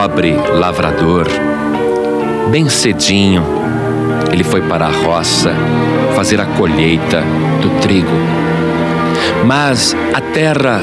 [0.00, 1.26] pobre lavrador.
[2.50, 3.44] Bem cedinho,
[4.32, 5.52] ele foi para a roça
[6.16, 7.22] fazer a colheita
[7.60, 8.08] do trigo.
[9.44, 10.82] Mas a terra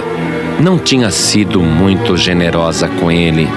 [0.60, 3.50] não tinha sido muito generosa com ele.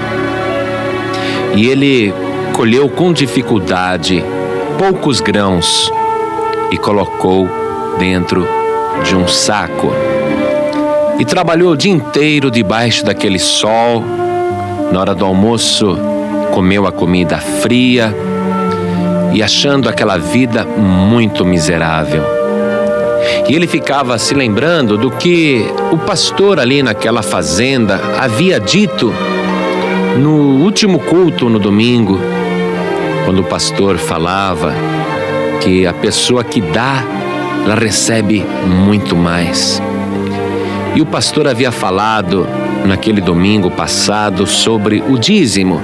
[1.55, 2.11] E ele
[2.53, 4.23] colheu com dificuldade
[4.79, 5.91] poucos grãos
[6.71, 7.47] e colocou
[7.99, 8.47] dentro
[9.03, 9.91] de um saco.
[11.19, 14.03] E trabalhou o dia inteiro debaixo daquele sol.
[14.91, 15.97] Na hora do almoço,
[16.53, 18.13] comeu a comida fria
[19.33, 22.23] e achando aquela vida muito miserável.
[23.47, 29.13] E ele ficava se lembrando do que o pastor ali naquela fazenda havia dito
[30.17, 32.19] no último culto no domingo,
[33.23, 34.73] quando o pastor falava
[35.61, 37.03] que a pessoa que dá,
[37.63, 39.81] ela recebe muito mais.
[40.95, 42.45] E o pastor havia falado
[42.85, 45.81] naquele domingo passado sobre o dízimo.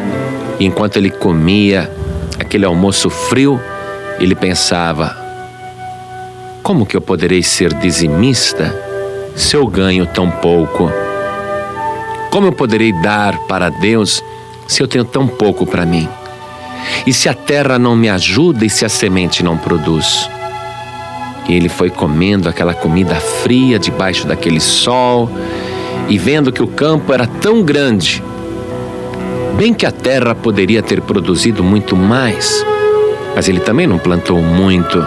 [0.59, 1.89] E enquanto ele comia
[2.39, 3.59] aquele almoço frio,
[4.19, 5.15] ele pensava:
[6.63, 8.75] como que eu poderei ser dizimista
[9.35, 10.91] se eu ganho tão pouco?
[12.31, 14.21] Como eu poderei dar para Deus
[14.67, 16.07] se eu tenho tão pouco para mim?
[17.05, 20.29] E se a terra não me ajuda e se a semente não produz?
[21.47, 25.29] E ele foi comendo aquela comida fria debaixo daquele sol
[26.09, 28.23] e vendo que o campo era tão grande,
[29.57, 32.65] bem que a terra poderia ter produzido muito mais,
[33.35, 35.03] mas ele também não plantou muito.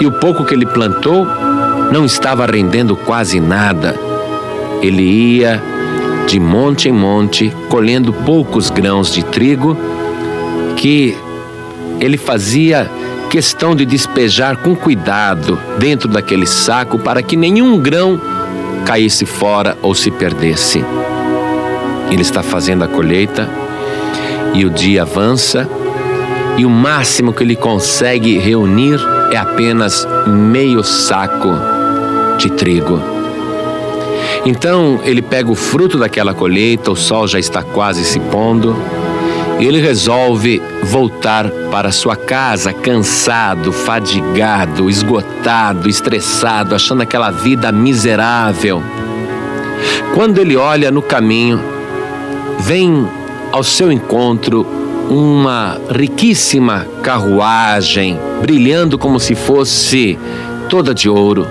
[0.00, 1.26] E o pouco que ele plantou
[1.92, 3.94] não estava rendendo quase nada.
[4.82, 5.60] Ele ia
[6.26, 9.76] de monte em monte, colhendo poucos grãos de trigo,
[10.76, 11.16] que
[12.00, 12.88] ele fazia
[13.30, 18.20] questão de despejar com cuidado dentro daquele saco para que nenhum grão
[18.88, 20.82] caísse fora ou se perdesse.
[22.10, 23.46] Ele está fazendo a colheita
[24.54, 25.68] e o dia avança
[26.56, 28.98] e o máximo que ele consegue reunir
[29.30, 31.50] é apenas meio saco
[32.38, 32.98] de trigo.
[34.46, 38.74] Então ele pega o fruto daquela colheita, o sol já está quase se pondo,
[39.58, 48.82] e ele resolve voltar para sua casa cansado, fadigado, esgotado, estressado, achando aquela vida miserável.
[50.14, 51.60] Quando ele olha no caminho,
[52.60, 53.08] vem
[53.50, 54.66] ao seu encontro
[55.10, 60.18] uma riquíssima carruagem, brilhando como se fosse
[60.68, 61.46] toda de ouro.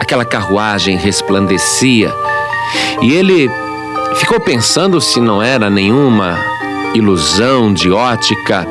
[0.00, 2.12] Aquela carruagem resplandecia
[3.00, 3.50] e ele
[4.16, 6.36] ficou pensando se não era nenhuma
[6.94, 8.66] ilusão de ótica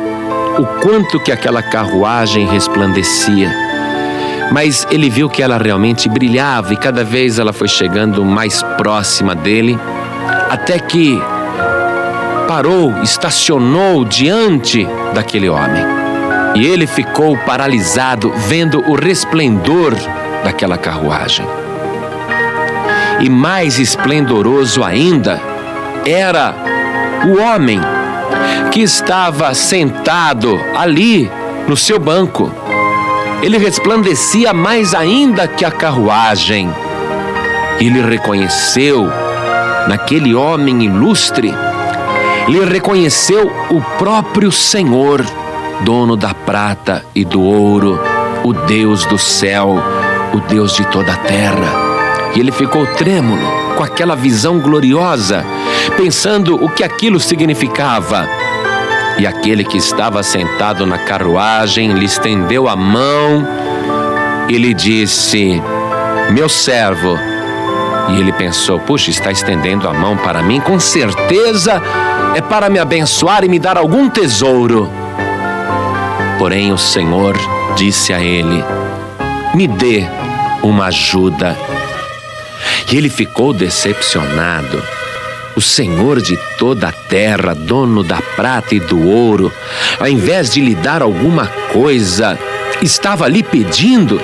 [0.57, 3.51] o quanto que aquela carruagem resplandecia.
[4.51, 9.33] Mas ele viu que ela realmente brilhava e cada vez ela foi chegando mais próxima
[9.35, 9.77] dele,
[10.49, 11.19] até que
[12.47, 15.83] parou, estacionou diante daquele homem.
[16.55, 19.95] E ele ficou paralisado vendo o resplendor
[20.43, 21.47] daquela carruagem.
[23.19, 25.41] E mais esplendoroso ainda
[26.05, 26.53] era
[27.25, 27.79] o homem
[28.73, 31.29] que estava sentado ali
[31.67, 32.51] no seu banco.
[33.43, 36.73] Ele resplandecia mais ainda que a carruagem.
[37.79, 39.07] Ele reconheceu
[39.87, 41.53] naquele homem ilustre,
[42.47, 45.23] ele reconheceu o próprio Senhor,
[45.81, 47.99] dono da prata e do ouro,
[48.43, 49.77] o Deus do céu,
[50.33, 52.31] o Deus de toda a terra.
[52.35, 53.45] E ele ficou trêmulo
[53.77, 55.45] com aquela visão gloriosa,
[55.95, 58.27] pensando o que aquilo significava.
[59.17, 63.47] E aquele que estava sentado na carruagem lhe estendeu a mão
[64.49, 65.61] e lhe disse:
[66.31, 67.17] Meu servo.
[68.09, 71.81] E ele pensou: Puxa, está estendendo a mão para mim, com certeza
[72.35, 74.89] é para me abençoar e me dar algum tesouro.
[76.39, 77.37] Porém, o Senhor
[77.75, 78.63] disse a ele:
[79.53, 80.05] Me dê
[80.63, 81.55] uma ajuda.
[82.91, 84.81] E ele ficou decepcionado
[85.55, 89.51] o Senhor de toda a terra, dono da prata e do ouro,
[89.99, 92.37] ao invés de lhe dar alguma coisa,
[92.81, 94.19] estava ali pedindo.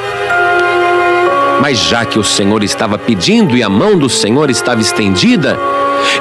[1.61, 5.57] Mas já que o Senhor estava pedindo e a mão do Senhor estava estendida,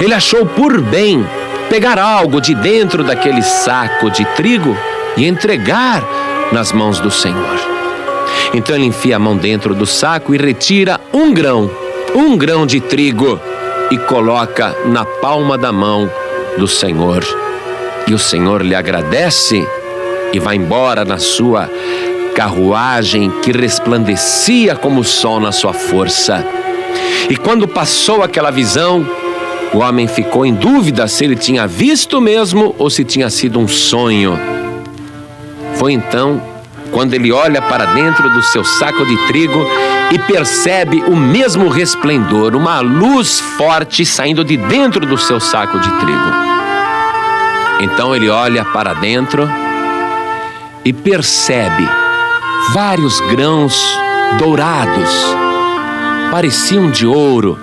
[0.01, 1.25] ele achou por bem
[1.71, 4.77] pegar algo de dentro daquele saco de trigo
[5.17, 6.03] e entregar
[6.53, 7.59] nas mãos do Senhor.
[8.53, 11.71] Então ele enfia a mão dentro do saco e retira um grão,
[12.15, 13.41] um grão de trigo
[13.91, 16.11] e coloca na palma da mão
[16.57, 17.25] do Senhor.
[18.07, 19.67] E o Senhor lhe agradece
[20.33, 21.71] e vai embora na sua
[22.35, 26.45] carruagem que resplandecia como o sol na sua força.
[27.29, 29.07] E quando passou aquela visão,
[29.73, 33.69] O homem ficou em dúvida se ele tinha visto mesmo ou se tinha sido um
[33.69, 34.39] sonho.
[35.75, 36.41] Foi então
[36.93, 39.67] quando ele olha para dentro do seu saco de trigo
[40.11, 45.91] e percebe o mesmo resplendor, uma luz forte saindo de dentro do seu saco de
[46.01, 46.33] trigo.
[47.81, 49.49] Então ele olha para dentro
[50.85, 51.89] e percebe
[52.73, 53.81] vários grãos
[54.39, 55.11] dourados,
[56.31, 57.59] pareciam de ouro.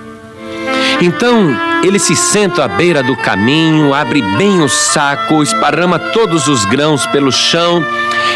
[1.01, 6.65] Então ele se senta à beira do caminho, abre bem o saco, esparrama todos os
[6.65, 7.83] grãos pelo chão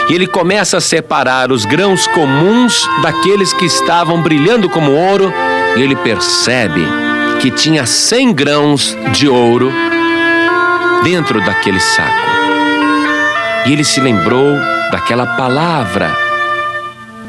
[0.09, 5.31] e ele começa a separar os grãos comuns daqueles que estavam brilhando como ouro
[5.77, 6.85] e ele percebe
[7.41, 9.71] que tinha cem grãos de ouro
[11.03, 12.29] dentro daquele saco.
[13.65, 14.57] E ele se lembrou
[14.91, 16.15] daquela palavra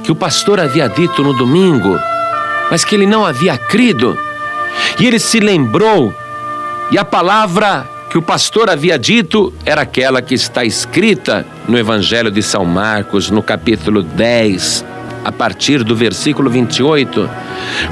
[0.03, 1.99] que o pastor havia dito no domingo,
[2.71, 4.19] mas que ele não havia crido.
[4.99, 6.15] E ele se lembrou,
[6.91, 12.29] e a palavra que o pastor havia dito era aquela que está escrita no Evangelho
[12.29, 14.85] de São Marcos, no capítulo 10,
[15.25, 17.31] a partir do versículo 28,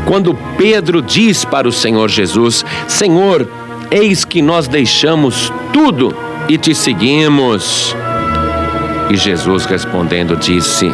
[0.05, 3.49] quando Pedro diz para o Senhor Jesus: Senhor,
[3.93, 6.13] eis que nós deixamos tudo
[6.49, 7.95] e te seguimos.
[9.09, 10.93] E Jesus respondendo disse: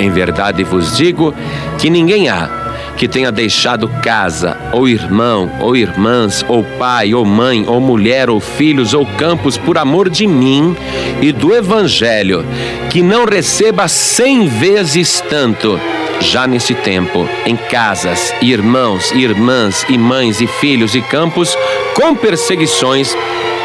[0.00, 1.32] Em verdade vos digo
[1.78, 2.63] que ninguém há
[2.96, 8.40] que tenha deixado casa, ou irmão, ou irmãs, ou pai, ou mãe, ou mulher, ou
[8.40, 10.76] filhos, ou campos, por amor de mim
[11.20, 12.44] e do Evangelho,
[12.90, 15.80] que não receba cem vezes tanto,
[16.20, 21.56] já nesse tempo, em casas, irmãos, irmãs, e mães, e filhos, e campos,
[21.94, 23.16] com perseguições,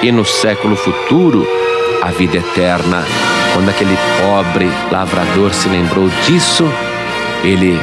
[0.02, 1.48] e no século futuro,
[2.02, 3.06] a vida eterna.
[3.54, 6.66] Quando aquele pobre lavrador se lembrou disso,
[7.44, 7.80] ele,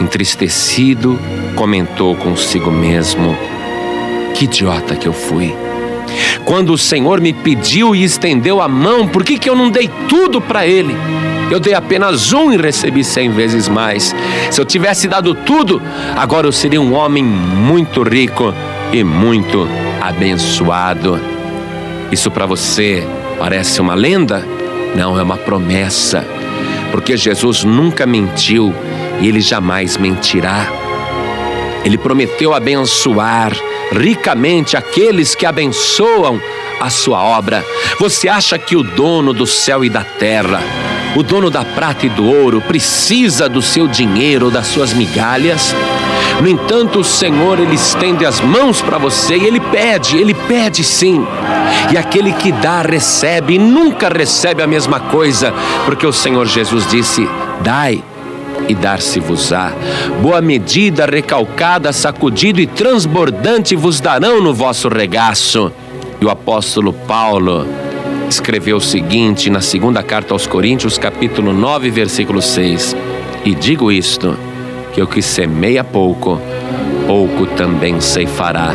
[0.00, 1.18] entristecido,
[1.54, 3.36] comentou consigo mesmo:
[4.34, 5.54] Que idiota que eu fui.
[6.44, 9.90] Quando o Senhor me pediu e estendeu a mão, por que, que eu não dei
[10.08, 10.94] tudo para Ele?
[11.50, 14.14] Eu dei apenas um e recebi cem vezes mais.
[14.50, 15.80] Se eu tivesse dado tudo,
[16.16, 18.52] agora eu seria um homem muito rico
[18.92, 19.68] e muito
[20.00, 21.20] abençoado.
[22.10, 23.06] Isso para você
[23.38, 24.44] parece uma lenda?
[24.94, 26.24] Não, é uma promessa,
[26.90, 28.74] porque Jesus nunca mentiu
[29.20, 30.66] e ele jamais mentirá.
[31.84, 33.52] Ele prometeu abençoar
[33.92, 36.40] ricamente aqueles que abençoam
[36.80, 37.64] a sua obra.
[37.98, 40.60] Você acha que o dono do céu e da terra,
[41.14, 45.74] o dono da prata e do ouro, precisa do seu dinheiro, das suas migalhas?
[46.40, 50.84] No entanto, o Senhor ele estende as mãos para você e ele pede, ele pede
[50.84, 51.26] sim.
[51.90, 55.54] E aquele que dá recebe e nunca recebe a mesma coisa,
[55.84, 57.26] porque o Senhor Jesus disse:
[57.62, 58.02] "Dai
[58.68, 59.72] e dar-se-vos-á.
[60.20, 65.72] Boa medida, recalcada, sacudido e transbordante vos darão no vosso regaço.
[66.20, 67.66] E o apóstolo Paulo
[68.28, 72.96] escreveu o seguinte na segunda carta aos Coríntios, capítulo 9, versículo 6.
[73.44, 74.36] E digo isto,
[74.92, 76.40] que o que semeia pouco,
[77.06, 78.74] pouco também ceifará.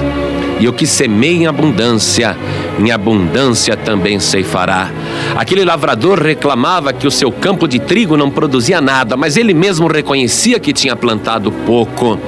[0.62, 2.38] E o que semeia em abundância,
[2.80, 4.92] em abundância também ceifará.
[5.36, 9.88] Aquele lavrador reclamava que o seu campo de trigo não produzia nada, mas ele mesmo
[9.88, 12.20] reconhecia que tinha plantado pouco.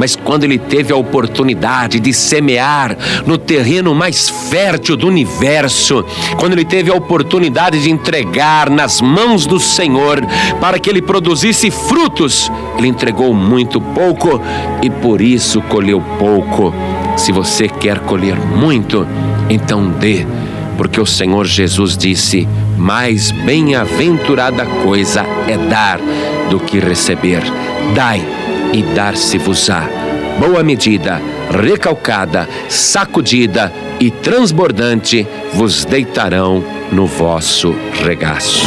[0.00, 6.04] Mas quando ele teve a oportunidade de semear no terreno mais fértil do universo,
[6.40, 10.26] quando ele teve a oportunidade de entregar nas mãos do Senhor
[10.60, 14.40] para que ele produzisse frutos, ele entregou muito pouco
[14.82, 16.74] e por isso colheu pouco.
[17.16, 19.06] Se você quer colher muito,
[19.48, 20.26] então dê,
[20.76, 26.00] porque o Senhor Jesus disse: mais bem-aventurada coisa é dar
[26.48, 27.42] do que receber.
[27.94, 28.22] Dai
[28.72, 29.88] e dar-se-vos-á.
[30.38, 38.66] Boa medida, recalcada, sacudida e transbordante vos deitarão no vosso regaço.